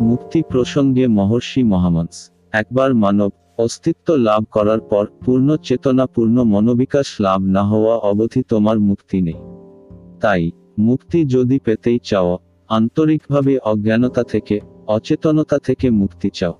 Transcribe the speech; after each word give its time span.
মুক্তি 0.00 0.42
প্রসঙ্গে 0.48 1.06
মহর্ষি 1.06 1.62
মহামন্স, 1.62 2.30
একবার 2.52 2.94
মানব 2.94 3.30
অস্তিত্ব 3.58 4.14
লাভ 4.14 4.44
করার 4.50 4.80
পর 4.80 5.06
পূর্ণ 5.24 5.56
চেতনা, 5.56 6.06
পূর্ণ 6.06 6.42
মনোবিকাশ 6.42 7.16
লাভ 7.20 7.42
না 7.42 7.62
হওয়া 7.62 7.96
অবধি 7.96 8.42
তোমার 8.48 8.80
মুক্তি 8.80 9.22
নেই। 9.22 9.34
তাই, 10.20 10.50
মুক্তি 10.78 11.24
যদি 11.24 11.58
পেতেই 11.58 11.98
চাও, 12.04 12.38
আন্তরিকভাবে 12.68 13.58
অজ্ঞানতা 13.58 14.22
থেকে, 14.22 14.60
অচেতনতা 14.86 15.58
থেকে 15.58 15.90
মুক্তি 15.90 16.30
চাও। 16.34 16.54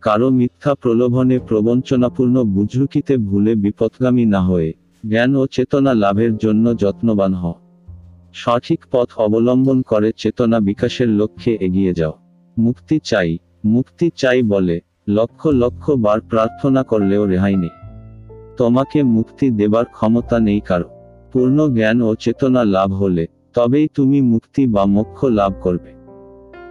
কারও 0.00 0.30
মিথ্যা 0.30 0.74
প্রলোভনে 0.74 1.38
প্রবঞ্চনাপূর্ণ 1.38 2.44
বুঝুকিতে 2.44 3.16
ভুলে 3.16 3.54
বিপদগামী 3.54 4.24
না 4.24 4.40
হয়ে, 4.40 4.72
জ্ঞান 5.08 5.36
ও 5.36 5.46
চেতনা 5.46 5.94
লাভের 5.94 6.36
জন্য 6.36 6.76
যত্নবান 6.76 7.34
হও। 7.34 7.54
সঠিক 8.32 8.80
পথ 8.92 9.08
অবলম্বন 9.16 9.82
করে 9.82 10.12
চেতনা 10.16 10.60
বিকাশের 10.60 11.08
লক্ষ্যে 11.08 11.58
এগিয়ে 11.60 11.94
যাও। 11.94 12.25
মুক্তি 12.58 13.00
চাই 13.04 13.38
মুক্তি 13.64 14.10
চাই 14.16 14.42
বলে, 14.42 14.80
লক্ষ 15.08 15.46
লক্ষ 15.46 15.90
বার 15.90 16.20
প্রার্থনা 16.20 16.82
করলেও 16.82 17.26
রেহাই 17.26 17.56
নেই। 17.56 17.68
তোমাকে 18.56 19.02
মুক্তি 19.02 19.50
দেবার 19.50 19.84
ক্ষমতা 19.84 20.38
নেই 20.38 20.60
কারও। 20.60 20.84
পূর্ণ 21.32 21.68
জ্ঞান 21.68 22.02
ও 22.02 22.14
চেতনা 22.14 22.64
লাভ 22.64 22.92
হলে, 22.92 23.26
তবেই 23.54 23.88
তুমি 23.94 24.20
মুক্তি 24.22 24.66
বা 24.66 24.84
মোক্ষ 24.84 25.24
লাভ 25.24 25.52
করবে। 25.60 25.92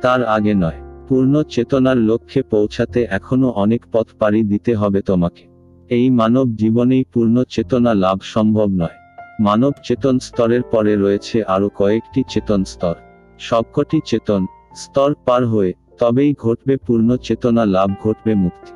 তার 0.02 0.26
আগে 0.26 0.54
নয়, 0.54 1.06
পূর্ণ 1.08 1.44
চেতনার 1.44 1.98
লক্ষ্যে 1.98 2.44
পৌঁছাতে 2.44 3.08
এখনও 3.10 3.50
অনেক 3.50 3.86
পথ 3.92 4.08
পাড়ি 4.20 4.44
দিতে 4.44 4.76
হবে 4.76 5.02
তোমাকে। 5.02 5.44
এই 5.90 6.10
মানব 6.10 6.56
জীবনেই 6.56 7.04
পূর্ণ 7.14 7.44
চেতনা 7.50 7.94
লাভ 7.94 8.20
সম্ভব 8.24 8.70
নয়। 8.70 8.96
মানব 9.40 9.72
চেতন 9.84 10.20
স্তরের 10.20 10.62
পরে 10.62 10.96
রয়েছে 10.96 11.44
আরও 11.44 11.70
কয়েকটি 11.70 12.24
চেতন 12.30 12.64
স্তর। 12.64 12.96
সবকটি 13.40 14.00
চেতন 14.06 14.46
স্তর 14.76 15.16
পার 15.26 15.46
হয়ে 15.46 15.74
তবেই 16.00 16.34
ঘটবে 16.42 16.78
পূর্ণ 16.78 17.18
চেতনা, 17.18 17.66
লাভ 17.66 17.90
ঘটবে 18.04 18.36
মুক্তি। 18.36 18.72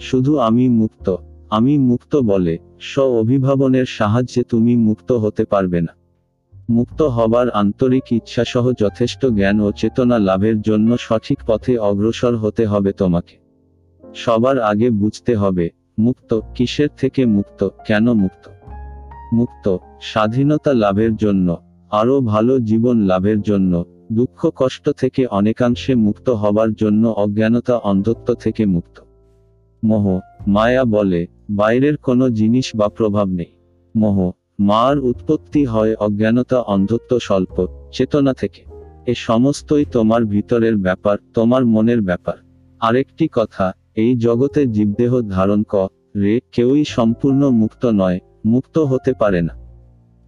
শুধু 0.00 0.38
আমি 0.38 0.68
মুক্ত 0.68 1.16
আমি 1.50 1.78
মুক্ত 1.78 2.16
বলে 2.16 2.58
স্ব 2.80 3.02
অভিভাবনের 3.02 3.84
সাহায্যে 3.84 4.42
তুমি 4.42 4.76
মুক্ত 4.76 5.12
হতে 5.12 5.44
পারবে 5.44 5.80
না। 5.80 5.92
মুক্ত 6.70 7.02
হবার 7.02 7.50
আন্তরিক 7.50 8.12
ইচ্ছাসহ 8.12 8.72
যথেষ্ট 8.78 9.26
জ্ঞান 9.26 9.60
ও 9.60 9.72
চেতনা 9.72 10.18
লাভের 10.18 10.60
জন্য 10.60 10.96
সঠিক 10.98 11.38
পথে 11.46 11.78
অগ্রসর 11.78 12.36
হতে 12.36 12.66
হবে 12.66 12.92
তোমাকে। 12.92 13.36
সবার 14.14 14.60
আগে 14.60 14.90
বুঝতে 14.90 15.36
হবে, 15.36 15.70
মুক্ত 15.98 16.40
কিসের 16.54 16.88
থেকে 16.96 17.26
মুক্ত, 17.26 17.68
কেন 17.86 18.12
মুক্ত? 18.12 18.50
মুক্ত 19.32 19.76
স্বাধীনতা 20.00 20.72
লাভের 20.72 21.16
জন্য, 21.16 21.56
আরও 21.90 22.20
ভালো 22.20 22.58
জীবন 22.58 23.00
লাভের 23.00 23.40
জন্য 23.40 23.84
দুঃখ 24.12 24.50
কষ্ট 24.56 24.90
থেকে 24.90 25.26
অনেকাংশে 25.26 25.94
মুক্ত 25.94 26.30
হবার 26.30 26.72
জন্য 26.72 27.08
অজ্ঞানতা 27.08 27.76
অন্ধত্ব 27.76 28.34
থেকে 28.34 28.66
মুক্ত। 28.66 29.00
মোহ, 29.84 30.20
মায়া 30.46 30.84
বলে, 30.84 31.26
বাইরের 31.50 31.96
কোনো 31.96 32.30
জিনিস 32.30 32.70
বা 32.74 32.88
প্রভাব 32.88 33.28
নেই। 33.28 33.52
মোহ, 33.96 34.30
মার 34.60 34.98
উৎপত্তি 34.98 35.64
হয় 35.64 35.94
অজ্ঞানতা 35.94 36.60
অন্ধত্ব 36.60 37.18
স্বল্প, 37.18 37.66
চেতনা 37.92 38.32
থেকে। 38.32 38.62
এ 39.06 39.14
সমস্তই 39.14 39.84
তোমার 39.84 40.24
ভিতরের 40.24 40.76
ব্যাপার, 40.76 41.18
তোমার 41.34 41.66
মনের 41.66 42.00
ব্যাপার। 42.00 42.34
আরেকটি 42.80 43.28
কথা, 43.32 43.72
এই 43.94 44.16
জগতে 44.16 44.66
জীবদেহ 44.66 45.20
ধারণ 45.20 45.62
ক, 45.68 45.88
রে, 46.16 46.40
কেউই 46.52 46.84
সম্পূর্ণ 46.84 47.50
মুক্ত 47.50 47.86
নয়, 47.86 48.20
মুক্ত 48.46 48.78
হতে 48.78 49.12
পারে 49.12 49.42
না। 49.42 49.56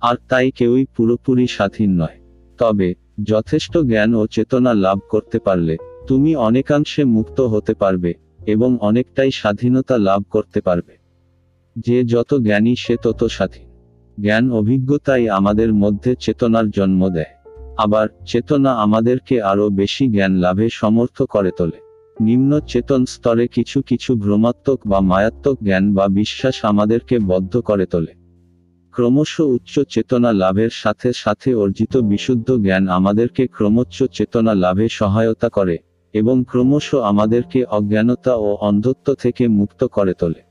আর 0.00 0.16
তাই 0.28 0.50
কেউই 0.50 0.86
পুরোপুরি 0.96 1.46
স্বাধীন 1.46 2.00
নয়। 2.00 2.21
তবে, 2.58 2.94
যথেষ্ট 3.22 3.78
জ্ঞান 3.78 4.14
ও 4.14 4.26
চেতনা 4.26 4.74
লাভ 4.74 4.98
করতে 5.08 5.38
পারলে, 5.38 5.76
তুমি 6.06 6.36
অনেকাংশে 6.36 7.04
মুক্ত 7.04 7.40
হতে 7.40 7.74
পারবে, 7.74 8.14
এবং 8.46 8.78
অনেকটাই 8.80 9.30
স্বাধীনতা 9.30 9.98
লাভ 9.98 10.22
করতে 10.30 10.60
পারবে। 10.60 10.96
যে 11.76 12.04
যত 12.04 12.34
জ্ঞানী 12.34 12.74
সে 12.78 12.96
তত 13.02 13.24
স্বাধীন। 13.24 13.68
জ্ঞান 14.20 14.50
অভিজ্ঞতাই 14.50 15.28
আমাদের 15.28 15.74
মধ্যে 15.74 16.14
চেতনার 16.20 16.70
জন্ম 16.70 17.08
দেয়। 17.08 17.60
আবার, 17.78 18.08
চেতনা 18.26 18.72
আমাদেরকে 18.72 19.42
আরও 19.42 19.70
বেশি 19.70 20.08
জ্ঞান 20.08 20.36
লাভে 20.36 20.68
সমর্থ 20.72 21.22
করে 21.22 21.50
তোলে। 21.56 21.82
নিম্ন 22.20 22.60
চেতন 22.60 23.04
স্তরে 23.04 23.48
কিছু 23.48 23.82
কিছু 23.82 24.16
ভ্রমাত্মক 24.16 24.80
বা 24.86 25.00
মায়াত্মক 25.00 25.64
জ্ঞান 25.64 25.94
বা 25.94 26.08
বিশ্বাস 26.08 26.64
আমাদেরকে 26.64 27.18
বদ্ধ 27.18 27.60
করে 27.60 27.86
তোলে। 27.86 28.21
ক্রমশ 28.92 29.40
উচ্চ 29.40 29.80
চেতনা 29.88 30.32
লাভের 30.32 30.70
সাথে 30.72 31.12
সাথে 31.12 31.54
অর্জিত 31.54 31.96
বিশুদ্ধ 31.96 32.56
জ্ঞান 32.56 32.88
আমাদেরকে 32.88 33.46
ক্রমোচ্চ 33.46 34.04
চেতনা 34.12 34.54
লাভে 34.54 34.88
সহায়তা 34.88 35.48
করে 35.48 35.78
এবং 36.12 36.44
ক্রমশ 36.50 36.94
আমাদেরকে 36.94 37.64
অজ্ঞানতা 37.64 38.34
ও 38.34 38.54
অন্ধত্ব 38.54 39.14
থেকে 39.14 39.48
মুক্ত 39.48 39.84
করে 39.84 40.14
তোলে। 40.14 40.42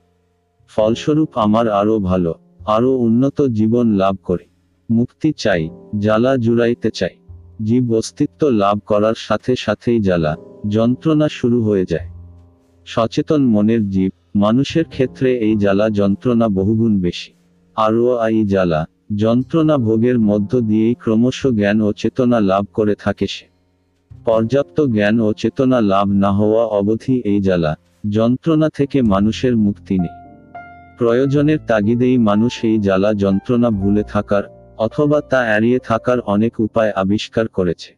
ফলস্বরূপ 0.69 1.29
আমার 1.35 1.69
আরও 1.69 1.99
ভালো, 1.99 2.35
আরও 2.65 2.97
উন্নত 2.97 3.41
জীবন 3.41 3.91
লাভ 3.91 4.17
করি। 4.23 4.45
মুক্তি 4.91 5.33
চাই, 5.37 5.69
জ্বালা 5.99 6.37
জুড়াইতে 6.37 6.89
চাই। 6.93 7.15
জীব 7.63 7.93
অস্তিত্ব 7.93 8.47
লাভ 8.47 8.79
করার 8.85 9.13
সাথে 9.17 9.55
সাথেই 9.55 9.99
জ্বালা, 9.99 10.35
যন্ত্রণা 10.69 11.27
শুরু 11.29 11.63
হয়ে 11.63 11.85
যায়। 11.89 12.09
সচেতন 12.85 13.45
মনের 13.45 13.89
জীব, 13.89 14.11
মানুষের 14.35 14.83
ক্ষেত্রে 14.83 15.39
এই 15.39 15.55
জ্বালা 15.55 15.89
যন্ত্রণা 15.89 16.47
বহুগুণ 16.47 17.01
বেশি। 17.01 17.33
আরও 17.75 18.27
এই 18.27 18.45
জ্বালা, 18.45 18.87
যন্ত্রণা 19.15 19.77
ভোগের 19.77 20.19
মধ্য 20.19 20.61
দিয়েই 20.61 20.93
ক্রমশ 20.93 21.47
জ্ঞান 21.47 21.81
ও 21.81 21.93
চেতনা 21.93 22.39
লাভ 22.39 22.65
করে 22.73 22.95
থাকে 22.95 23.27
সে। 23.27 23.45
পর্যাপ্ত 24.25 24.81
জ্ঞান 24.81 25.19
ও 25.19 25.33
চেতনা 25.33 25.81
লাভ 25.81 26.07
না 26.09 26.31
হওয়া 26.31 26.65
অবধি 26.65 27.21
এই 27.25 27.41
জ্বালা, 27.41 27.75
যন্ত্রণা 28.09 28.69
থেকে 28.69 29.01
মানুষের 29.01 29.57
মুক্তি 29.57 29.99
নেই। 29.99 30.43
প্রয়োজনের 30.97 31.57
তাগিদেই 31.67 32.17
মানুষ 32.17 32.63
এই 32.63 32.77
জ্বালা 32.77 33.13
যন্ত্রণা 33.13 33.69
ভুলে 33.69 34.03
থাকার, 34.03 34.43
অথবা 34.77 35.21
তা 35.21 35.57
এড়িয়ে 35.57 35.79
থাকার 35.79 36.19
অনেক 36.19 36.59
উপায় 36.59 36.91
আবিষ্কার 36.91 37.47
করেছে। 37.47 37.95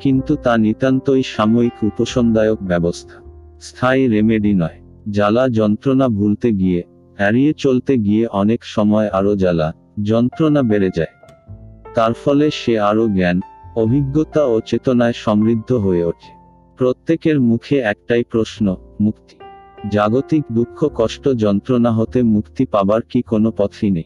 কিন্তু 0.00 0.36
তা 0.36 0.56
নিতান্তই 0.56 1.22
সাময়িক 1.22 1.84
উপশমদায়ক 1.84 2.62
ব্যবস্থা। 2.62 3.22
স্থায়ী 3.60 4.08
রেমেডি 4.08 4.54
নয়। 4.54 4.80
জ্বালা 5.10 5.48
যন্ত্রণা 5.48 6.08
ভুলতে 6.08 6.52
গিয়ে 6.52 6.82
এড়িয়ে 7.18 7.52
চলতে 7.52 7.96
গিয়ে 7.96 8.26
অনেক 8.26 8.64
সময় 8.64 9.08
আরও 9.08 9.36
জ্বালা, 9.36 9.72
যন্ত্রণা 10.02 10.62
বেড়ে 10.62 10.90
যায়। 10.96 11.08
তার 11.94 12.12
ফলে 12.12 12.50
সে 12.50 12.78
আরও 12.80 13.08
জ্ঞান, 13.08 13.40
অভিজ্ঞতা 13.76 14.44
ও 14.44 14.60
চেতনায় 14.60 15.12
সমৃদ্ধ 15.12 15.72
হয়ে 15.72 16.04
ওঠে। 16.04 16.30
প্রত্যেকের 16.76 17.40
মুখে 17.40 17.78
একটাই 17.78 18.24
প্রশ্ন, 18.24 18.76
মুক্তি। 19.00 19.36
জাগতিক 19.90 20.44
দুঃখ, 20.52 20.88
কষ্ট, 20.94 21.28
যন্ত্রণা 21.28 21.90
হতে 21.90 22.22
মুক্তি 22.22 22.66
পাবার 22.66 23.00
কি 23.02 23.22
কোনো 23.22 23.50
পথই 23.50 23.90
নেই। 23.90 24.04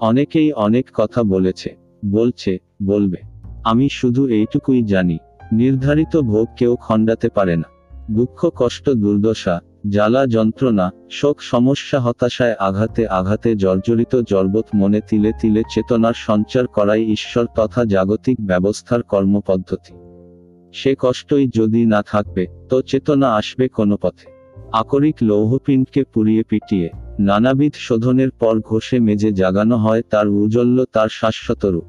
অনেকেই 0.00 0.52
অনেক 0.52 0.90
কথা 0.94 1.22
বলেছে, 1.22 1.76
বলছে, 2.06 2.58
বলবে। 2.82 3.16
আমি 3.64 3.88
শুধু 3.88 4.28
এইটুকুই 4.28 4.82
জানি, 4.82 5.18
নির্ধারিত 5.52 6.20
ভোগ 6.20 6.48
কেউ 6.56 6.76
খণ্ডাতে 6.76 7.28
পারে 7.28 7.56
না। 7.56 7.96
দুঃখ, 8.10 8.50
কষ্ট, 8.56 8.90
দুর্দশা 8.90 9.60
জ্বালা 9.90 10.26
যন্ত্রণা, 10.26 10.90
শোক 11.10 11.36
সমস্যা 11.42 12.00
হতাশায় 12.00 12.54
আঘাতে 12.58 13.06
আঘাতে 13.08 13.54
জর্জরিত 13.54 14.16
জর্বত 14.22 14.66
মনে 14.74 15.00
তিলে 15.00 15.32
তিলে 15.40 15.62
চেতনার 15.70 16.16
সঞ্চার 16.16 16.66
করাই 16.66 17.02
ঈশ্বর 17.12 17.46
তথা 17.56 17.84
জাগতিক 17.84 18.36
ব্যবস্থার 18.40 19.02
কর্মপদ্ধতি। 19.02 19.92
সে 20.72 20.94
কষ্টই 20.98 21.50
যদি 21.54 21.86
না 21.86 22.02
থাকবে, 22.02 22.46
তো 22.68 22.82
চেতনা 22.82 23.28
আসবে 23.34 23.68
কোনো 23.68 23.96
পথে। 23.96 24.26
আকরিক 24.72 25.16
লৌহপিণ্ডকে 25.22 26.02
পুড়িয়ে 26.04 26.42
পিটিয়ে, 26.42 26.90
নানাবিধ 27.20 27.74
শোধনের 27.74 28.30
পর 28.30 28.54
ঘষে 28.60 29.00
মেজে 29.00 29.32
জাগানো 29.32 29.76
হয় 29.76 30.02
তার 30.10 30.28
উজ্জ্বল্য 30.28 30.84
তার 30.92 31.08
শাশ্বত 31.08 31.64
রূপ। 31.64 31.88